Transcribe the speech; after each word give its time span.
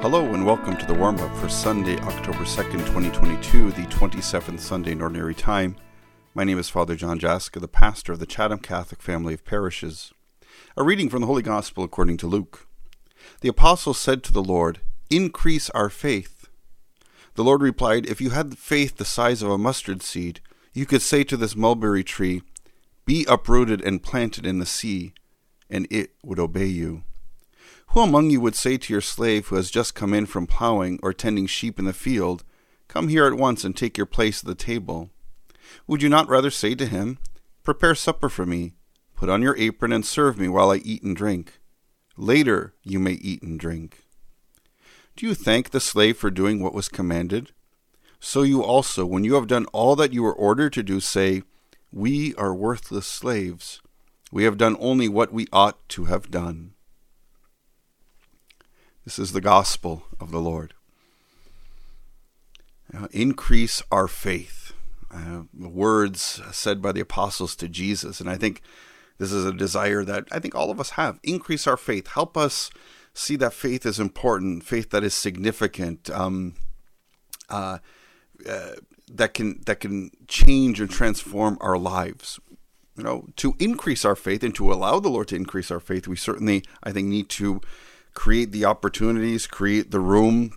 Hello 0.00 0.32
and 0.32 0.46
welcome 0.46 0.76
to 0.76 0.86
the 0.86 0.94
warm 0.94 1.18
up 1.18 1.36
for 1.38 1.48
Sunday, 1.48 1.98
October 1.98 2.44
2nd, 2.44 2.86
2022, 2.86 3.72
the 3.72 3.82
27th 3.86 4.60
Sunday 4.60 4.92
in 4.92 5.02
Ordinary 5.02 5.34
Time. 5.34 5.74
My 6.36 6.44
name 6.44 6.56
is 6.60 6.68
Father 6.68 6.94
John 6.94 7.18
Jaska, 7.18 7.58
the 7.58 7.66
pastor 7.66 8.12
of 8.12 8.20
the 8.20 8.24
Chatham 8.24 8.60
Catholic 8.60 9.02
Family 9.02 9.34
of 9.34 9.44
Parishes. 9.44 10.12
A 10.76 10.84
reading 10.84 11.08
from 11.08 11.22
the 11.22 11.26
Holy 11.26 11.42
Gospel 11.42 11.82
according 11.82 12.16
to 12.18 12.28
Luke. 12.28 12.68
The 13.40 13.48
apostle 13.48 13.92
said 13.92 14.22
to 14.22 14.32
the 14.32 14.42
Lord, 14.42 14.80
Increase 15.10 15.68
our 15.70 15.90
faith. 15.90 16.48
The 17.34 17.42
Lord 17.42 17.60
replied, 17.60 18.06
If 18.06 18.20
you 18.20 18.30
had 18.30 18.56
faith 18.56 18.98
the 18.98 19.04
size 19.04 19.42
of 19.42 19.50
a 19.50 19.58
mustard 19.58 20.04
seed, 20.04 20.40
you 20.72 20.86
could 20.86 21.02
say 21.02 21.24
to 21.24 21.36
this 21.36 21.56
mulberry 21.56 22.04
tree, 22.04 22.42
Be 23.04 23.26
uprooted 23.28 23.82
and 23.82 24.00
planted 24.00 24.46
in 24.46 24.60
the 24.60 24.64
sea, 24.64 25.12
and 25.68 25.88
it 25.90 26.12
would 26.22 26.38
obey 26.38 26.66
you. 26.66 27.02
Who 27.92 28.00
among 28.02 28.30
you 28.30 28.40
would 28.40 28.54
say 28.54 28.76
to 28.76 28.92
your 28.92 29.00
slave 29.00 29.46
who 29.46 29.56
has 29.56 29.70
just 29.70 29.94
come 29.94 30.12
in 30.12 30.26
from 30.26 30.46
plowing 30.46 31.00
or 31.02 31.12
tending 31.12 31.46
sheep 31.46 31.78
in 31.78 31.84
the 31.84 31.92
field, 31.92 32.44
Come 32.86 33.08
here 33.08 33.26
at 33.26 33.34
once 33.34 33.64
and 33.64 33.76
take 33.76 33.98
your 33.98 34.06
place 34.06 34.42
at 34.42 34.46
the 34.46 34.54
table? 34.54 35.10
Would 35.86 36.02
you 36.02 36.08
not 36.08 36.28
rather 36.28 36.50
say 36.50 36.74
to 36.74 36.86
him, 36.86 37.18
Prepare 37.64 37.94
supper 37.94 38.28
for 38.28 38.46
me, 38.46 38.74
put 39.14 39.28
on 39.28 39.42
your 39.42 39.56
apron 39.58 39.92
and 39.92 40.04
serve 40.04 40.38
me 40.38 40.48
while 40.48 40.70
I 40.70 40.76
eat 40.76 41.02
and 41.02 41.14
drink? 41.14 41.60
Later 42.16 42.74
you 42.82 42.98
may 42.98 43.12
eat 43.12 43.42
and 43.42 43.60
drink. 43.60 44.04
Do 45.16 45.26
you 45.26 45.34
thank 45.34 45.70
the 45.70 45.80
slave 45.80 46.16
for 46.16 46.30
doing 46.30 46.62
what 46.62 46.74
was 46.74 46.88
commanded? 46.88 47.52
So 48.20 48.42
you 48.42 48.62
also, 48.62 49.04
when 49.04 49.24
you 49.24 49.34
have 49.34 49.46
done 49.46 49.66
all 49.66 49.96
that 49.96 50.12
you 50.12 50.22
were 50.22 50.34
ordered 50.34 50.72
to 50.74 50.82
do, 50.82 51.00
say, 51.00 51.42
We 51.92 52.34
are 52.36 52.54
worthless 52.54 53.06
slaves. 53.06 53.80
We 54.30 54.44
have 54.44 54.58
done 54.58 54.76
only 54.78 55.08
what 55.08 55.32
we 55.32 55.46
ought 55.52 55.88
to 55.90 56.04
have 56.04 56.30
done. 56.30 56.74
This 59.08 59.18
is 59.18 59.32
the 59.32 59.40
gospel 59.40 60.02
of 60.20 60.32
the 60.32 60.38
Lord. 60.38 60.74
Uh, 62.94 63.08
increase 63.10 63.82
our 63.90 64.06
faith. 64.06 64.74
Uh, 65.10 65.44
words 65.58 66.42
said 66.52 66.82
by 66.82 66.92
the 66.92 67.00
apostles 67.00 67.56
to 67.56 67.68
Jesus. 67.68 68.20
And 68.20 68.28
I 68.28 68.36
think 68.36 68.60
this 69.16 69.32
is 69.32 69.46
a 69.46 69.52
desire 69.54 70.04
that 70.04 70.28
I 70.30 70.40
think 70.40 70.54
all 70.54 70.70
of 70.70 70.78
us 70.78 70.90
have. 70.90 71.20
Increase 71.22 71.66
our 71.66 71.78
faith. 71.78 72.08
Help 72.08 72.36
us 72.36 72.70
see 73.14 73.34
that 73.36 73.54
faith 73.54 73.86
is 73.86 73.98
important, 73.98 74.62
faith 74.64 74.90
that 74.90 75.02
is 75.02 75.14
significant, 75.14 76.10
um, 76.10 76.56
uh, 77.48 77.78
uh, 78.46 78.72
that 79.10 79.32
can 79.32 79.62
that 79.64 79.80
can 79.80 80.10
change 80.26 80.82
and 80.82 80.90
transform 80.90 81.56
our 81.62 81.78
lives. 81.78 82.38
You 82.94 83.04
know, 83.04 83.28
to 83.36 83.54
increase 83.58 84.04
our 84.04 84.16
faith 84.16 84.42
and 84.42 84.54
to 84.56 84.70
allow 84.70 85.00
the 85.00 85.08
Lord 85.08 85.28
to 85.28 85.36
increase 85.36 85.70
our 85.70 85.80
faith, 85.80 86.06
we 86.06 86.16
certainly, 86.16 86.62
I 86.82 86.92
think, 86.92 87.08
need 87.08 87.30
to 87.30 87.62
create 88.18 88.50
the 88.50 88.64
opportunities, 88.64 89.46
create 89.46 89.92
the 89.92 90.00
room, 90.00 90.50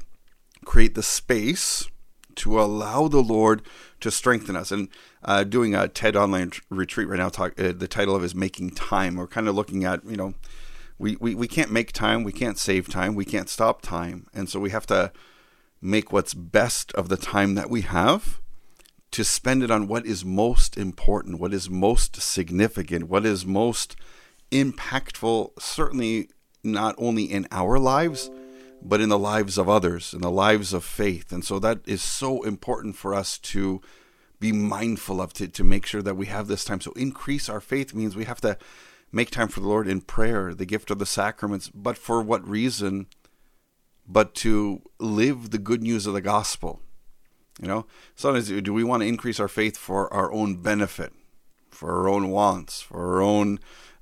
create 0.66 0.96
the 0.96 1.04
space 1.04 1.88
to 2.34 2.60
allow 2.60 3.08
the 3.08 3.22
Lord 3.22 3.62
to 4.00 4.10
strengthen 4.10 4.56
us. 4.56 4.72
And 4.72 4.90
uh, 5.24 5.44
doing 5.44 5.76
a 5.76 5.88
TED 5.88 6.16
online 6.16 6.54
retreat 6.72 7.08
right 7.08 7.20
now, 7.20 7.30
talk, 7.30 7.54
uh, 7.60 7.72
the 7.72 7.88
title 7.88 8.16
of 8.16 8.24
is 8.24 8.34
Making 8.34 8.72
Time. 8.72 9.16
We're 9.16 9.28
kind 9.28 9.48
of 9.48 9.54
looking 9.54 9.86
at, 9.86 10.04
you 10.04 10.18
know, 10.18 10.34
we, 10.98 11.18
we, 11.18 11.36
we 11.36 11.48
can't 11.48 11.72
make 11.72 11.92
time, 11.92 12.24
we 12.24 12.32
can't 12.32 12.58
save 12.58 12.90
time, 12.90 13.14
we 13.14 13.26
can't 13.26 13.48
stop 13.48 13.84
time. 13.84 14.26
And 14.34 14.50
so 14.50 14.60
we 14.60 14.72
have 14.72 14.88
to 14.88 15.12
make 15.80 16.12
what's 16.12 16.34
best 16.34 16.92
of 16.94 17.10
the 17.10 17.18
time 17.18 17.54
that 17.54 17.70
we 17.70 17.82
have 17.82 18.42
to 19.12 19.24
spend 19.24 19.62
it 19.62 19.70
on 19.70 19.88
what 19.88 20.08
is 20.08 20.26
most 20.26 20.78
important, 20.78 21.40
what 21.40 21.54
is 21.54 21.70
most 21.70 22.16
significant, 22.24 23.08
what 23.08 23.24
is 23.24 23.46
most 23.46 23.96
impactful, 24.52 25.52
certainly 25.62 26.30
not 26.64 26.96
only 26.98 27.24
in 27.24 27.48
our 27.52 27.80
lives, 27.80 28.30
but 28.82 29.02
in 29.02 29.10
the 29.10 29.20
lives 29.20 29.58
of 29.58 29.70
others, 29.70 30.14
in 30.14 30.22
the 30.22 30.32
lives 30.32 30.74
of 30.74 30.84
faith. 30.84 31.32
And 31.32 31.46
so 31.46 31.60
that 31.60 31.80
is 31.86 32.02
so 32.02 32.42
important 32.44 32.96
for 32.96 33.14
us 33.14 33.38
to 33.40 33.82
be 34.40 34.52
mindful 34.52 35.22
of, 35.22 35.34
to, 35.34 35.48
to 35.48 35.64
make 35.64 35.86
sure 35.86 36.02
that 36.02 36.18
we 36.18 36.26
have 36.26 36.48
this 36.48 36.66
time. 36.66 36.82
So 36.82 36.92
increase 36.94 37.48
our 37.48 37.62
faith 37.62 37.94
means 37.94 38.16
we 38.16 38.26
have 38.26 38.42
to 38.42 38.58
make 39.12 39.30
time 39.30 39.50
for 39.50 39.60
the 39.60 39.68
Lord 39.68 39.88
in 39.88 40.02
prayer, 40.02 40.54
the 40.54 40.66
gift 40.66 40.90
of 40.90 41.00
the 41.00 41.06
sacraments. 41.06 41.70
But 41.70 41.98
for 41.98 42.22
what 42.22 42.48
reason? 42.48 43.06
But 44.08 44.34
to 44.36 44.82
live 45.00 45.52
the 45.52 45.60
good 45.60 45.84
news 45.84 46.08
of 46.08 46.14
the 46.14 46.22
gospel. 46.22 46.82
You 47.62 47.68
know, 47.68 47.86
sometimes 48.16 48.50
do 48.50 48.74
we 48.74 48.84
want 48.84 49.02
to 49.02 49.08
increase 49.08 49.40
our 49.40 49.48
faith 49.48 49.78
for 49.78 50.12
our 50.12 50.32
own 50.32 50.56
benefit, 50.56 51.14
for 51.70 51.92
our 51.92 52.10
own 52.10 52.30
wants, 52.30 52.82
for 52.82 53.16
our 53.16 53.22
own 53.22 53.60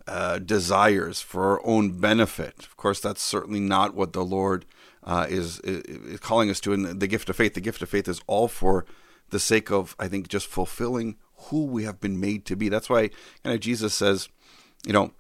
uh, 0.09 0.39
desires 0.39 1.21
for 1.21 1.43
our 1.51 1.65
own 1.65 1.99
benefit. 1.99 2.65
Of 2.65 2.75
course, 2.77 2.99
that's 2.99 3.21
certainly 3.21 3.59
not 3.59 3.93
what 3.93 4.13
the 4.13 4.25
Lord 4.25 4.65
uh, 5.03 5.27
is, 5.29 5.59
is, 5.59 6.19
calling 6.19 6.49
us 6.49 6.59
to. 6.61 6.73
And 6.73 6.99
the 6.99 7.07
gift 7.07 7.29
of 7.29 7.35
faith, 7.35 7.53
the 7.53 7.61
gift 7.61 7.81
of 7.81 7.89
faith 7.89 8.07
is 8.07 8.21
all 8.27 8.47
for 8.47 8.85
the 9.29 9.39
sake 9.39 9.69
of, 9.71 9.95
I 9.99 10.07
think, 10.07 10.27
just 10.27 10.47
fulfilling 10.47 11.17
who 11.49 11.65
we 11.65 11.83
have 11.83 11.99
been 11.99 12.19
made 12.19 12.45
to 12.45 12.55
be. 12.55 12.69
That's 12.69 12.89
why 12.89 13.09
kind 13.43 13.53
of 13.53 13.59
Jesus 13.59 13.93
says, 13.93 14.29
you 14.85 14.93
know, 14.93 15.11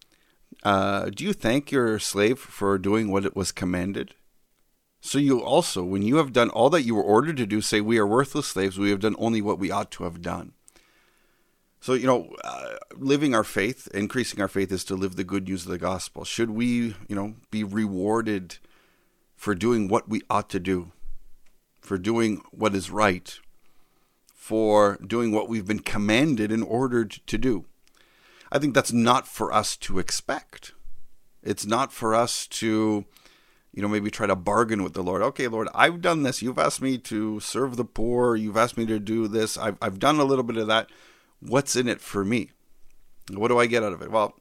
uh, 0.63 1.09
do 1.09 1.23
you 1.23 1.33
thank 1.33 1.71
your 1.71 1.99
slave 1.99 2.39
for 2.39 2.77
doing 2.77 3.11
what 3.11 3.25
it 3.25 3.35
was 3.35 3.51
commanded? 3.51 4.15
So 5.01 5.17
you 5.17 5.41
also, 5.41 5.83
when 5.83 6.01
you 6.01 6.17
have 6.17 6.33
done 6.33 6.49
all 6.49 6.69
that 6.71 6.83
you 6.83 6.95
were 6.95 7.03
ordered 7.03 7.37
to 7.37 7.45
do, 7.45 7.61
say, 7.61 7.79
We 7.79 7.97
are 7.99 8.07
worthless 8.07 8.47
slaves, 8.47 8.77
we 8.77 8.89
have 8.89 8.99
done 8.99 9.15
only 9.17 9.41
what 9.41 9.59
we 9.59 9.71
ought 9.71 9.91
to 9.91 10.03
have 10.03 10.21
done. 10.21 10.53
So, 11.81 11.93
you 11.93 12.07
know, 12.07 12.35
uh, 12.43 12.75
living 12.97 13.33
our 13.33 13.43
faith, 13.43 13.87
increasing 13.93 14.41
our 14.41 14.49
faith 14.49 14.71
is 14.71 14.83
to 14.85 14.95
live 14.95 15.15
the 15.15 15.23
good 15.23 15.47
news 15.47 15.65
of 15.65 15.71
the 15.71 15.77
gospel. 15.77 16.25
Should 16.25 16.49
we, 16.49 16.95
you 17.07 17.15
know, 17.15 17.35
be 17.51 17.63
rewarded 17.63 18.57
for 19.37 19.55
doing 19.55 19.87
what 19.87 20.09
we 20.09 20.21
ought 20.29 20.49
to 20.49 20.59
do, 20.59 20.91
for 21.79 21.97
doing 21.97 22.41
what 22.51 22.75
is 22.75 22.91
right, 22.91 23.39
for 24.35 24.97
doing 25.05 25.31
what 25.31 25.47
we've 25.47 25.67
been 25.67 25.79
commanded 25.79 26.51
and 26.51 26.63
ordered 26.63 27.11
to 27.27 27.37
do? 27.37 27.65
I 28.51 28.59
think 28.59 28.73
that's 28.73 28.91
not 28.91 29.27
for 29.27 29.53
us 29.53 29.77
to 29.77 29.99
expect. 29.99 30.73
It's 31.41 31.65
not 31.65 31.93
for 31.93 32.13
us 32.13 32.45
to, 32.47 33.05
you 33.73 33.81
know, 33.81 33.87
maybe 33.87 34.11
try 34.11 34.27
to 34.27 34.35
bargain 34.35 34.83
with 34.83 34.95
the 34.95 35.03
Lord. 35.03 35.21
Okay, 35.21 35.47
Lord, 35.47 35.69
I've 35.73 36.01
done 36.01 36.23
this. 36.23 36.41
You've 36.41 36.59
asked 36.59 36.81
me 36.81 36.97
to 36.97 37.39
serve 37.39 37.77
the 37.77 37.85
poor. 37.85 38.35
You've 38.35 38.57
asked 38.57 38.77
me 38.77 38.85
to 38.87 38.99
do 38.99 39.29
this. 39.29 39.57
I've, 39.57 39.77
I've 39.81 39.99
done 39.99 40.19
a 40.19 40.25
little 40.25 40.43
bit 40.43 40.57
of 40.57 40.67
that 40.67 40.89
what's 41.41 41.75
in 41.75 41.87
it 41.87 42.01
for 42.01 42.23
me? 42.23 42.51
What 43.31 43.49
do 43.49 43.59
I 43.59 43.65
get 43.65 43.83
out 43.83 43.93
of 43.93 44.01
it? 44.01 44.11
Well, 44.11 44.35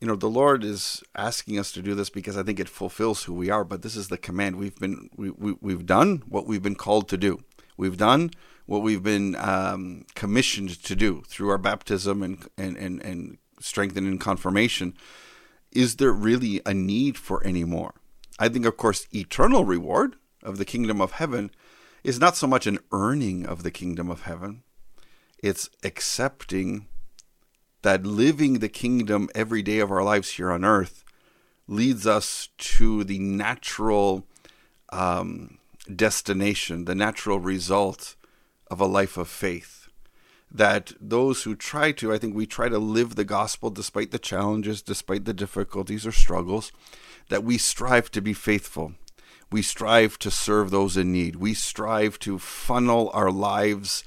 you 0.00 0.06
know, 0.08 0.16
the 0.16 0.30
Lord 0.30 0.64
is 0.64 1.02
asking 1.14 1.58
us 1.58 1.72
to 1.72 1.82
do 1.82 1.94
this 1.94 2.08
because 2.08 2.36
I 2.36 2.42
think 2.42 2.58
it 2.58 2.68
fulfills 2.68 3.24
who 3.24 3.34
we 3.34 3.50
are. 3.50 3.64
But 3.64 3.82
this 3.82 3.96
is 3.96 4.08
the 4.08 4.16
command 4.16 4.56
we've 4.56 4.78
been 4.78 5.10
we, 5.16 5.30
we 5.30 5.54
we've 5.60 5.84
done 5.84 6.22
what 6.28 6.46
we've 6.46 6.62
been 6.62 6.74
called 6.74 7.08
to 7.10 7.18
do. 7.18 7.40
We've 7.76 7.98
done 7.98 8.30
what 8.66 8.82
we've 8.82 9.02
been 9.02 9.36
um, 9.36 10.06
commissioned 10.14 10.82
to 10.84 10.96
do 10.96 11.22
through 11.26 11.50
our 11.50 11.58
baptism 11.58 12.22
and 12.22 12.48
and 12.56 12.76
and, 12.78 13.02
and 13.02 13.38
strengthening 13.60 14.18
confirmation. 14.18 14.94
Is 15.70 15.96
there 15.96 16.12
really 16.12 16.60
a 16.64 16.74
need 16.74 17.18
for 17.18 17.44
any 17.44 17.64
more? 17.64 17.94
I 18.38 18.48
think, 18.48 18.64
of 18.64 18.76
course, 18.76 19.06
eternal 19.14 19.64
reward 19.64 20.16
of 20.42 20.56
the 20.56 20.64
kingdom 20.64 21.00
of 21.00 21.12
heaven 21.12 21.50
is 22.02 22.18
not 22.18 22.36
so 22.36 22.46
much 22.46 22.66
an 22.66 22.78
earning 22.90 23.44
of 23.44 23.62
the 23.62 23.70
kingdom 23.70 24.10
of 24.10 24.22
heaven, 24.22 24.62
it's 25.42 25.70
accepting 25.82 26.86
that 27.82 28.04
living 28.04 28.58
the 28.58 28.68
kingdom 28.68 29.28
every 29.34 29.62
day 29.62 29.78
of 29.78 29.90
our 29.90 30.02
lives 30.02 30.30
here 30.30 30.50
on 30.50 30.64
earth 30.64 31.04
leads 31.66 32.06
us 32.06 32.48
to 32.58 33.04
the 33.04 33.18
natural 33.18 34.26
um, 34.92 35.58
destination, 35.94 36.84
the 36.84 36.94
natural 36.94 37.38
result 37.38 38.16
of 38.70 38.80
a 38.80 38.86
life 38.86 39.16
of 39.16 39.28
faith. 39.28 39.88
That 40.50 40.92
those 41.00 41.44
who 41.44 41.54
try 41.54 41.92
to, 41.92 42.12
I 42.12 42.18
think 42.18 42.34
we 42.34 42.44
try 42.44 42.68
to 42.68 42.78
live 42.78 43.14
the 43.14 43.24
gospel 43.24 43.70
despite 43.70 44.10
the 44.10 44.18
challenges, 44.18 44.82
despite 44.82 45.24
the 45.24 45.32
difficulties 45.32 46.04
or 46.06 46.12
struggles, 46.12 46.72
that 47.28 47.44
we 47.44 47.56
strive 47.56 48.10
to 48.10 48.20
be 48.20 48.32
faithful. 48.32 48.94
We 49.52 49.62
strive 49.62 50.18
to 50.18 50.30
serve 50.30 50.70
those 50.70 50.96
in 50.96 51.12
need. 51.12 51.36
We 51.36 51.54
strive 51.54 52.18
to 52.20 52.38
funnel 52.38 53.10
our 53.14 53.30
lives 53.30 54.04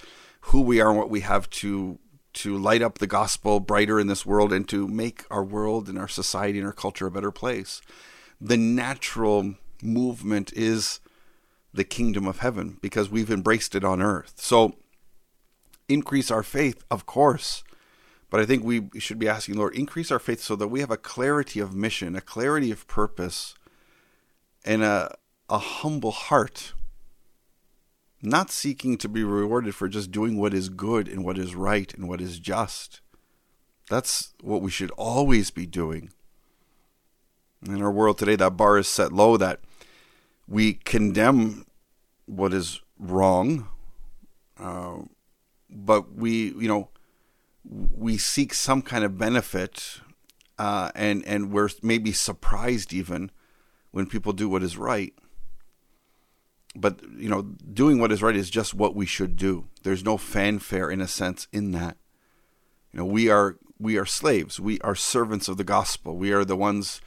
who 0.47 0.61
we 0.61 0.81
are 0.81 0.89
and 0.89 0.97
what 0.97 1.09
we 1.09 1.21
have 1.21 1.49
to 1.49 1.99
to 2.33 2.57
light 2.57 2.81
up 2.81 2.97
the 2.97 3.07
gospel 3.07 3.59
brighter 3.59 3.99
in 3.99 4.07
this 4.07 4.25
world 4.25 4.51
and 4.51 4.67
to 4.67 4.87
make 4.87 5.23
our 5.29 5.43
world 5.43 5.87
and 5.87 5.99
our 5.99 6.07
society 6.07 6.57
and 6.57 6.65
our 6.65 6.73
culture 6.73 7.05
a 7.05 7.11
better 7.11 7.31
place. 7.31 7.79
The 8.41 8.57
natural 8.57 9.53
movement 9.83 10.51
is 10.53 10.99
the 11.73 11.83
kingdom 11.83 12.27
of 12.27 12.39
heaven 12.39 12.77
because 12.81 13.09
we've 13.09 13.29
embraced 13.29 13.75
it 13.75 13.83
on 13.83 14.01
earth. 14.01 14.33
So 14.37 14.77
increase 15.87 16.31
our 16.31 16.43
faith, 16.43 16.83
of 16.89 17.05
course. 17.05 17.63
But 18.31 18.39
I 18.39 18.45
think 18.47 18.63
we 18.63 18.89
should 18.97 19.19
be 19.19 19.29
asking, 19.29 19.57
Lord, 19.57 19.75
increase 19.75 20.11
our 20.11 20.17
faith 20.17 20.41
so 20.41 20.55
that 20.55 20.69
we 20.69 20.79
have 20.79 20.89
a 20.89 20.97
clarity 20.97 21.59
of 21.59 21.75
mission, 21.75 22.15
a 22.15 22.21
clarity 22.21 22.71
of 22.71 22.87
purpose, 22.87 23.53
and 24.65 24.81
a, 24.81 25.15
a 25.49 25.59
humble 25.59 26.11
heart 26.11 26.73
not 28.23 28.49
seeking 28.49 28.97
to 28.97 29.09
be 29.09 29.23
rewarded 29.23 29.75
for 29.75 29.87
just 29.89 30.11
doing 30.11 30.37
what 30.37 30.53
is 30.53 30.69
good 30.69 31.07
and 31.07 31.25
what 31.25 31.37
is 31.37 31.55
right 31.55 31.93
and 31.93 32.07
what 32.07 32.21
is 32.21 32.39
just. 32.39 33.01
That's 33.89 34.33
what 34.41 34.61
we 34.61 34.71
should 34.71 34.91
always 34.91 35.51
be 35.51 35.65
doing. 35.65 36.11
In 37.65 37.81
our 37.81 37.91
world 37.91 38.17
today, 38.17 38.37
that 38.37 38.57
bar 38.57 38.77
is 38.77 38.87
set 38.87 39.11
low 39.11 39.37
that 39.37 39.59
we 40.47 40.73
condemn 40.73 41.65
what 42.25 42.53
is 42.53 42.81
wrong, 42.97 43.67
uh, 44.57 44.99
but 45.69 46.13
we, 46.13 46.53
you 46.53 46.67
know, 46.67 46.89
we 47.63 48.17
seek 48.17 48.53
some 48.53 48.81
kind 48.81 49.03
of 49.03 49.17
benefit, 49.17 49.99
uh, 50.57 50.91
and 50.95 51.25
and 51.25 51.51
we're 51.51 51.69
maybe 51.81 52.11
surprised 52.11 52.93
even 52.93 53.31
when 53.91 54.05
people 54.05 54.33
do 54.33 54.49
what 54.49 54.63
is 54.63 54.77
right. 54.77 55.13
But 56.75 57.01
you 57.17 57.29
know, 57.29 57.41
doing 57.41 57.99
what 57.99 58.11
is 58.11 58.23
right 58.23 58.35
is 58.35 58.49
just 58.49 58.73
what 58.73 58.95
we 58.95 59.05
should 59.05 59.35
do. 59.35 59.65
There's 59.83 60.03
no 60.03 60.17
fanfare, 60.17 60.89
in 60.89 61.01
a 61.01 61.07
sense, 61.07 61.47
in 61.51 61.71
that. 61.71 61.97
You 62.91 62.99
know, 62.99 63.05
we 63.05 63.29
are 63.29 63.57
we 63.79 63.97
are 63.97 64.05
slaves. 64.05 64.59
We 64.59 64.79
are 64.79 64.95
servants 64.95 65.47
of 65.47 65.57
the 65.57 65.63
gospel. 65.63 66.17
We 66.17 66.31
are 66.31 66.45
the 66.45 66.55
ones 66.55 67.01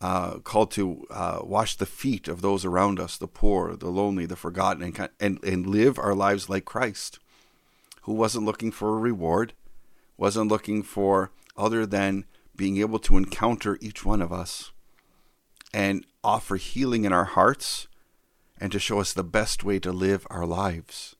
uh, 0.00 0.38
called 0.38 0.70
to 0.72 1.06
uh, 1.10 1.40
wash 1.42 1.76
the 1.76 1.86
feet 1.86 2.28
of 2.28 2.40
those 2.40 2.64
around 2.64 3.00
us, 3.00 3.16
the 3.16 3.26
poor, 3.26 3.74
the 3.74 3.88
lonely, 3.88 4.26
the 4.26 4.36
forgotten, 4.36 4.82
and, 4.82 5.08
and, 5.18 5.42
and 5.42 5.66
live 5.66 5.98
our 5.98 6.14
lives 6.14 6.48
like 6.48 6.64
Christ, 6.64 7.18
who 8.02 8.12
wasn't 8.12 8.46
looking 8.46 8.70
for 8.70 8.90
a 8.90 9.00
reward, 9.00 9.54
wasn't 10.16 10.50
looking 10.50 10.82
for 10.82 11.32
other 11.56 11.84
than 11.84 12.24
being 12.54 12.78
able 12.78 12.98
to 13.00 13.16
encounter 13.16 13.76
each 13.80 14.04
one 14.04 14.22
of 14.22 14.32
us 14.32 14.70
and 15.74 16.04
offer 16.22 16.56
healing 16.56 17.04
in 17.04 17.12
our 17.12 17.24
hearts 17.24 17.87
and 18.60 18.72
to 18.72 18.78
show 18.78 19.00
us 19.00 19.12
the 19.12 19.24
best 19.24 19.64
way 19.64 19.78
to 19.80 19.92
live 19.92 20.26
our 20.30 20.46
lives. 20.46 21.16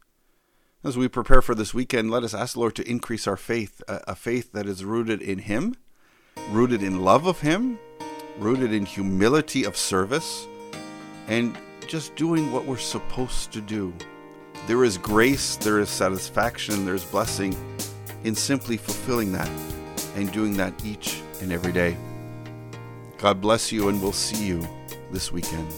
As 0.85 0.97
we 0.97 1.09
prepare 1.09 1.43
for 1.43 1.55
this 1.55 1.75
weekend, 1.75 2.11
let 2.11 2.23
us 2.23 2.35
ask 2.35 2.55
the 2.55 2.61
Lord 2.61 2.77
to 2.77 2.89
increase 2.89 3.27
our 3.27 3.37
faith, 3.37 3.83
a, 3.89 4.15
faith 4.15 4.53
that 4.53 4.67
is 4.67 4.85
rooted 4.85 5.21
in 5.21 5.41
Him, 5.41 5.75
rooted 6.51 6.83
in 6.83 7.03
love 7.03 7.27
of 7.27 7.41
Him, 7.41 7.79
rooted 8.39 8.73
in 8.73 8.87
humility 8.87 9.65
of 9.65 9.77
service, 9.77 10.47
and 11.27 11.59
just 11.89 12.15
doing 12.15 12.53
what 12.53 12.65
we're 12.65 12.77
supposed 12.77 13.51
to 13.53 13.61
do. 13.61 13.93
There 14.67 14.85
is 14.85 14.99
grace, 14.99 15.57
there 15.57 15.81
is 15.81 15.89
satisfaction, 15.89 16.85
there's 16.85 17.05
blessing 17.05 17.57
in 18.23 18.35
simply 18.35 18.77
fulfilling 18.77 19.33
that 19.33 19.51
and 20.15 20.31
doing 20.33 20.57
that 20.59 20.85
each 20.85 21.21
and 21.41 21.53
every 21.53 21.73
day. 21.73 21.97
God 23.19 23.41
bless 23.41 23.73
you, 23.73 23.89
and 23.89 24.01
we'll 24.01 24.13
see 24.13 24.47
you 24.47 24.67
this 25.11 25.33
weekend. 25.33 25.69